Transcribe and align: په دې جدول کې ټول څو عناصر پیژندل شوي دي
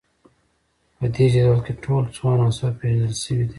په 0.97 1.05
دې 1.13 1.25
جدول 1.33 1.59
کې 1.65 1.73
ټول 1.83 2.03
څو 2.15 2.23
عناصر 2.33 2.71
پیژندل 2.79 3.15
شوي 3.23 3.43
دي 3.47 3.49